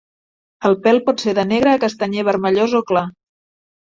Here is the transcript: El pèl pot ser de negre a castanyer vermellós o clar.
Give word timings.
El 0.69 0.77
pèl 0.85 1.01
pot 1.09 1.23
ser 1.25 1.33
de 1.39 1.43
negre 1.49 1.73
a 1.73 1.81
castanyer 1.83 2.23
vermellós 2.31 2.73
o 2.81 2.81
clar. 2.93 3.05